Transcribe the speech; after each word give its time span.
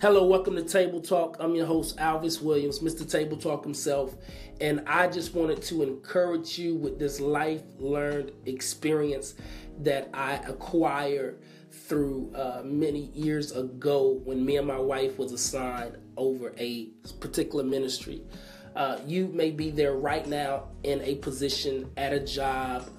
Hello, 0.00 0.26
welcome 0.26 0.56
to 0.56 0.62
Table 0.64 1.00
Talk. 1.00 1.36
I'm 1.38 1.54
your 1.54 1.66
host, 1.66 1.96
Alvis 1.98 2.42
Williams, 2.42 2.80
Mr. 2.80 3.08
Table 3.08 3.36
Talk 3.36 3.62
himself. 3.62 4.16
And 4.60 4.82
I 4.88 5.06
just 5.06 5.34
wanted 5.34 5.62
to 5.62 5.84
encourage 5.84 6.58
you 6.58 6.74
with 6.74 6.98
this 6.98 7.20
life 7.20 7.62
learned 7.78 8.32
experience 8.44 9.36
that 9.78 10.10
I 10.12 10.34
acquired 10.48 11.40
through 11.70 12.32
uh, 12.34 12.62
many 12.64 13.10
years 13.14 13.52
ago 13.52 14.20
when 14.24 14.44
me 14.44 14.56
and 14.56 14.66
my 14.66 14.78
wife 14.78 15.16
was 15.16 15.32
assigned 15.32 15.96
over 16.16 16.52
a 16.58 16.86
particular 17.20 17.64
ministry. 17.64 18.22
Uh, 18.74 18.98
you 19.06 19.28
may 19.28 19.52
be 19.52 19.70
there 19.70 19.94
right 19.94 20.26
now 20.26 20.64
in 20.82 21.00
a 21.02 21.14
position 21.16 21.88
at 21.96 22.12
a 22.12 22.20
job, 22.20 22.90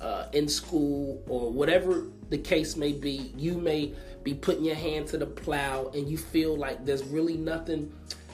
uh, 0.00 0.26
in 0.32 0.48
school, 0.48 1.22
or 1.28 1.50
whatever 1.50 2.06
the 2.28 2.38
case 2.38 2.76
may 2.76 2.92
be. 2.92 3.32
You 3.36 3.58
may 3.58 3.94
be 4.22 4.34
putting 4.34 4.64
your 4.64 4.76
hand 4.76 5.08
to 5.08 5.18
the 5.18 5.26
plow 5.26 5.90
and 5.94 6.08
you 6.08 6.18
feel 6.18 6.56
like 6.56 6.84
there's 6.84 7.04
really 7.04 7.36
nothing 7.36 7.92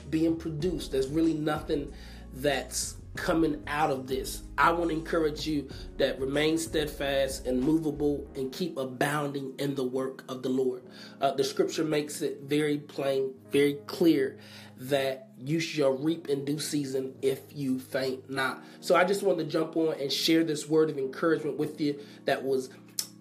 being 0.09 0.35
produced. 0.35 0.91
There's 0.91 1.07
really 1.07 1.33
nothing 1.33 1.91
that's 2.33 2.96
coming 3.17 3.61
out 3.67 3.91
of 3.91 4.07
this. 4.07 4.43
I 4.57 4.71
want 4.71 4.91
to 4.91 4.95
encourage 4.95 5.45
you 5.45 5.67
that 5.97 6.19
remain 6.19 6.57
steadfast 6.57 7.45
and 7.45 7.59
movable 7.61 8.25
and 8.35 8.51
keep 8.51 8.77
abounding 8.77 9.53
in 9.59 9.75
the 9.75 9.83
work 9.83 10.23
of 10.29 10.43
the 10.43 10.49
Lord. 10.49 10.83
Uh, 11.19 11.31
the 11.31 11.43
scripture 11.43 11.83
makes 11.83 12.21
it 12.21 12.41
very 12.43 12.77
plain, 12.77 13.33
very 13.51 13.79
clear 13.87 14.37
that 14.77 15.29
you 15.39 15.59
shall 15.59 15.91
reap 15.91 16.29
in 16.29 16.45
due 16.45 16.59
season 16.59 17.13
if 17.21 17.41
you 17.51 17.79
faint 17.79 18.29
not. 18.29 18.63
So 18.79 18.95
I 18.95 19.03
just 19.03 19.23
wanted 19.23 19.45
to 19.45 19.49
jump 19.49 19.75
on 19.75 19.99
and 19.99 20.11
share 20.11 20.43
this 20.43 20.69
word 20.69 20.89
of 20.89 20.97
encouragement 20.97 21.57
with 21.57 21.81
you 21.81 21.99
that 22.25 22.43
was 22.43 22.69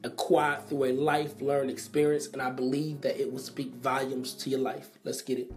acquired 0.04 0.68
through 0.68 0.84
a 0.84 0.92
life 0.92 1.40
learned 1.40 1.70
experience, 1.70 2.28
and 2.28 2.40
I 2.40 2.50
believe 2.50 3.00
that 3.00 3.20
it 3.20 3.32
will 3.32 3.40
speak 3.40 3.74
volumes 3.74 4.34
to 4.34 4.50
your 4.50 4.60
life. 4.60 4.90
Let's 5.04 5.22
get 5.22 5.38
it. 5.38 5.50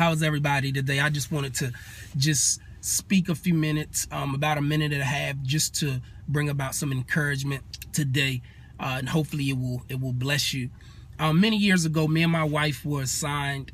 How's 0.00 0.22
everybody 0.22 0.72
today? 0.72 0.98
I 0.98 1.10
just 1.10 1.30
wanted 1.30 1.52
to 1.56 1.72
just 2.16 2.58
speak 2.80 3.28
a 3.28 3.34
few 3.34 3.52
minutes, 3.52 4.08
um, 4.10 4.34
about 4.34 4.56
a 4.56 4.62
minute 4.62 4.94
and 4.94 5.02
a 5.02 5.04
half, 5.04 5.36
just 5.42 5.74
to 5.80 6.00
bring 6.26 6.48
about 6.48 6.74
some 6.74 6.90
encouragement 6.90 7.62
today, 7.92 8.40
uh, 8.80 8.96
and 8.96 9.10
hopefully 9.10 9.50
it 9.50 9.58
will 9.58 9.82
it 9.90 10.00
will 10.00 10.14
bless 10.14 10.54
you. 10.54 10.70
Um, 11.18 11.38
many 11.38 11.58
years 11.58 11.84
ago, 11.84 12.08
me 12.08 12.22
and 12.22 12.32
my 12.32 12.44
wife 12.44 12.82
were 12.82 13.02
assigned 13.02 13.72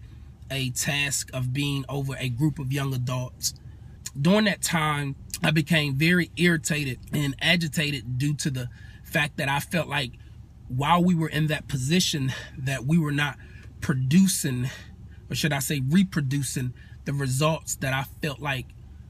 a 0.50 0.70
task 0.70 1.30
of 1.32 1.52
being 1.52 1.84
over 1.88 2.16
a 2.18 2.28
group 2.28 2.58
of 2.58 2.72
young 2.72 2.92
adults. 2.92 3.54
During 4.20 4.46
that 4.46 4.62
time, 4.62 5.14
I 5.44 5.52
became 5.52 5.94
very 5.94 6.32
irritated 6.36 6.98
and 7.12 7.36
agitated 7.40 8.18
due 8.18 8.34
to 8.34 8.50
the 8.50 8.68
fact 9.04 9.36
that 9.36 9.48
I 9.48 9.60
felt 9.60 9.86
like 9.86 10.14
while 10.66 11.04
we 11.04 11.14
were 11.14 11.28
in 11.28 11.46
that 11.46 11.68
position 11.68 12.32
that 12.58 12.84
we 12.84 12.98
were 12.98 13.12
not 13.12 13.36
producing 13.80 14.70
or 15.30 15.34
should 15.34 15.52
I 15.52 15.58
say 15.58 15.80
reproducing 15.88 16.72
the 17.04 17.12
results 17.12 17.76
that 17.76 17.92
I 17.92 18.04
felt 18.20 18.40
like 18.40 18.66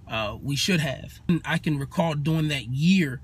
uh, 0.09 0.36
we 0.41 0.56
should 0.56 0.81
have. 0.81 1.20
And 1.28 1.41
I 1.45 1.58
can 1.58 1.78
recall 1.78 2.14
during 2.14 2.48
that 2.48 2.67
year 2.67 3.20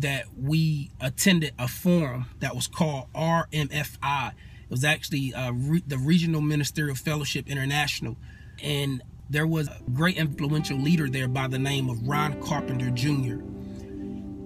that 0.00 0.24
we 0.36 0.90
attended 1.00 1.54
a 1.58 1.68
forum 1.68 2.26
that 2.40 2.54
was 2.54 2.66
called 2.66 3.12
RMFI. 3.14 4.30
It 4.30 4.70
was 4.70 4.84
actually 4.84 5.32
uh, 5.32 5.52
re 5.52 5.82
the 5.86 5.98
Regional 5.98 6.40
Ministerial 6.40 6.96
Fellowship 6.96 7.48
International. 7.48 8.16
And 8.62 9.02
there 9.30 9.46
was 9.46 9.68
a 9.68 9.78
great 9.92 10.16
influential 10.16 10.78
leader 10.78 11.08
there 11.08 11.28
by 11.28 11.48
the 11.48 11.58
name 11.58 11.88
of 11.88 12.06
Ron 12.06 12.40
Carpenter 12.42 12.90
Jr. 12.90 13.40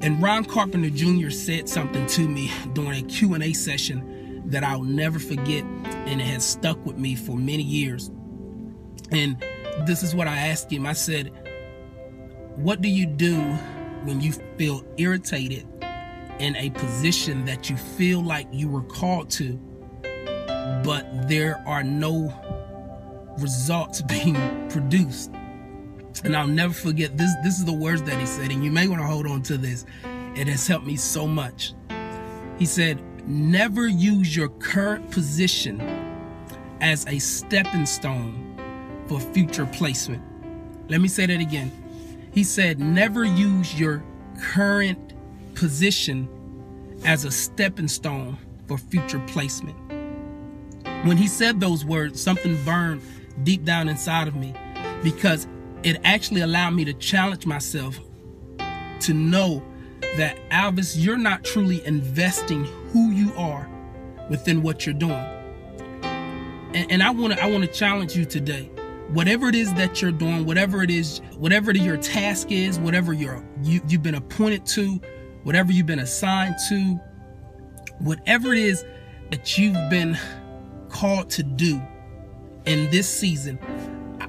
And 0.05 0.20
Ron 0.20 0.44
Carpenter 0.44 0.91
Jr. 0.91 1.30
said 1.30 1.69
something 1.69 2.06
to 2.08 2.28
me 2.28 2.52
during 2.72 3.05
a 3.05 3.08
Q&A 3.08 3.52
session 3.52 4.21
that 4.46 4.64
I'll 4.64 4.82
never 4.82 5.18
forget 5.18 5.64
and 6.06 6.20
it 6.20 6.24
has 6.24 6.44
stuck 6.44 6.84
with 6.84 6.98
me 6.98 7.14
for 7.14 7.36
many 7.36 7.62
years. 7.62 8.10
And 9.10 9.42
this 9.86 10.02
is 10.02 10.14
what 10.14 10.26
I 10.26 10.36
asked 10.36 10.70
him. 10.70 10.86
I 10.86 10.92
said, 10.92 11.30
What 12.56 12.80
do 12.80 12.89
you 12.89 13.06
do 13.06 13.39
when 14.05 14.20
you 14.20 14.33
feel 14.33 14.84
irritated 14.96 15.67
in 16.39 16.56
a 16.56 16.70
position 16.70 17.44
that 17.44 17.70
you 17.70 17.77
feel 17.77 18.22
like 18.22 18.48
you 18.52 18.68
were 18.68 18.83
called 18.83 19.30
to, 19.30 19.58
but 20.84 21.28
there 21.28 21.62
are 21.67 21.83
no 21.83 22.34
results 23.38 24.02
being 24.08 24.68
produced? 24.68 25.30
And 26.24 26.36
I'll 26.36 26.46
never 26.46 26.74
forget 26.74 27.17
this. 27.17 27.30
This 27.42 27.58
is 27.58 27.64
the 27.64 27.72
words 27.72 28.02
that 28.02 28.18
he 28.18 28.27
said, 28.27 28.50
and 28.50 28.62
you 28.62 28.70
may 28.70 28.86
want 28.86 29.00
to 29.00 29.06
hold 29.06 29.27
on 29.27 29.42
to 29.44 29.56
this. 29.56 29.86
It 30.34 30.46
has 30.48 30.67
helped 30.67 30.86
me 30.86 30.96
so 30.96 31.27
much. 31.27 31.74
He 32.58 32.67
said, 32.67 33.02
Never 33.27 33.86
use 33.86 34.34
your 34.36 34.48
current 34.48 35.10
position 35.10 35.80
as 36.80 37.06
a 37.06 37.18
stepping 37.18 37.86
stone 37.86 38.56
for 39.06 39.20
future 39.20 39.66
placement. 39.66 40.22
Let 40.88 41.00
me 41.00 41.08
say 41.08 41.27
that 41.27 41.40
again. 41.40 41.70
He 42.32 42.42
said, 42.42 42.80
never 42.80 43.24
use 43.24 43.78
your 43.78 44.02
current 44.40 45.14
position 45.55 46.28
as 47.05 47.24
a 47.24 47.30
stepping 47.30 47.88
stone 47.88 48.36
for 48.66 48.78
future 48.78 49.20
placement. 49.28 49.77
When 51.05 51.16
he 51.16 51.28
said 51.28 51.61
those 51.61 51.84
words, 51.84 52.20
something 52.20 52.62
burned 52.64 53.02
deep 53.44 53.64
down 53.64 53.88
inside 53.88 54.28
of 54.28 54.34
me 54.34 54.55
because 55.02 55.46
it 55.82 56.00
actually 56.05 56.40
allowed 56.40 56.70
me 56.70 56.84
to 56.84 56.92
challenge 56.94 57.46
myself 57.46 57.98
to 59.00 59.14
know 59.14 59.62
that 60.16 60.36
Alvis, 60.50 60.94
you're 60.96 61.16
not 61.16 61.44
truly 61.44 61.84
investing 61.86 62.66
who 62.92 63.11
you 63.11 63.33
are 63.36 63.69
within 64.29 64.63
what 64.63 64.86
you're 64.86 64.95
doing. 64.95 65.25
And, 66.75 66.91
and 66.91 67.03
I 67.03 67.11
want 67.11 67.35
to 67.35 67.42
I 67.42 67.47
want 67.47 67.64
to 67.64 67.70
challenge 67.70 68.17
you 68.17 68.25
today. 68.25 68.70
Whatever 69.08 69.48
it 69.48 69.55
is 69.55 69.73
that 69.75 70.01
you're 70.01 70.13
doing, 70.13 70.47
whatever 70.47 70.83
it 70.83 70.91
is, 70.91 71.20
whatever 71.36 71.73
your 71.73 71.97
task 71.98 72.51
is, 72.51 72.79
whatever 72.79 73.13
you're 73.13 73.45
you, 73.63 73.80
you've 73.89 74.03
been 74.03 74.14
appointed 74.14 74.64
to, 74.67 75.01
whatever 75.42 75.73
you've 75.73 75.86
been 75.86 75.98
assigned 75.98 76.55
to, 76.69 76.98
whatever 77.98 78.53
it 78.53 78.58
is 78.58 78.85
that 79.30 79.59
you've 79.59 79.91
been 79.91 80.17
called 80.89 81.29
to 81.30 81.42
do 81.42 81.80
in 82.64 82.91
this 82.91 83.09
season, 83.09 83.59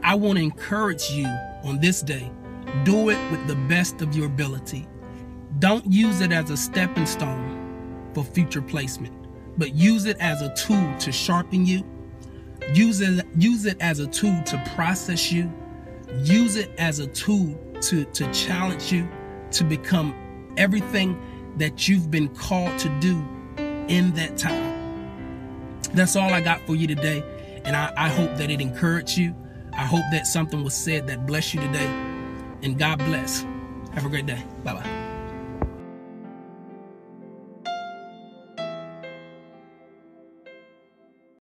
I 0.04 0.16
want 0.16 0.38
to 0.38 0.44
encourage 0.44 1.12
you 1.12 1.28
on 1.64 1.80
this 1.80 2.02
day. 2.02 2.30
Do 2.84 3.10
it 3.10 3.32
with 3.32 3.46
the 3.48 3.56
best 3.56 4.02
of 4.02 4.16
your 4.16 4.26
ability. 4.26 4.88
Don't 5.60 5.86
use 5.86 6.20
it 6.20 6.32
as 6.32 6.50
a 6.50 6.58
stepping 6.58 7.06
stone 7.06 7.63
for 8.14 8.24
future 8.24 8.62
placement, 8.62 9.14
but 9.58 9.74
use 9.74 10.06
it 10.06 10.18
as 10.20 10.42
a 10.42 10.54
tool 10.56 10.98
to 11.00 11.12
sharpen 11.12 11.66
you. 11.66 11.84
Use 12.74 13.02
it, 13.02 13.26
use 13.36 13.66
it 13.66 13.78
as 13.82 14.00
a 14.00 14.08
tool 14.08 14.42
to 14.44 14.72
process 14.76 15.32
you. 15.32 15.52
Use 16.20 16.56
it 16.56 16.72
as 16.78 17.00
a 17.00 17.08
tool 17.08 17.58
to, 17.82 18.06
to 18.06 18.32
challenge 18.32 18.92
you 18.92 19.08
to 19.52 19.64
become 19.64 20.54
everything 20.58 21.20
that 21.58 21.88
you've 21.88 22.10
been 22.10 22.30
called 22.30 22.78
to 22.80 22.90
do 23.00 23.24
in 23.88 24.14
that 24.14 24.38
time. 24.38 24.74
That's 25.94 26.16
all 26.16 26.34
I 26.34 26.42
got 26.42 26.62
for 26.62 26.76
you 26.76 26.88
today. 26.88 27.24
And 27.66 27.76
I, 27.76 27.94
I 27.96 28.10
hope 28.10 28.36
that 28.38 28.50
it 28.50 28.62
encouraged 28.62 29.18
you. 29.18 29.36
I 29.74 29.86
hope 29.86 30.04
that 30.12 30.28
something 30.28 30.64
was 30.64 30.74
said 30.74 31.08
that 31.08 31.26
blessed 31.26 31.54
you 31.54 31.62
today. 31.62 31.88
And 32.62 32.78
God 32.78 33.00
bless. 33.00 33.46
Have 33.94 34.06
a 34.06 34.10
great 34.10 34.26
day. 34.26 34.44
Bye 34.64 34.74
bye. 34.74 35.23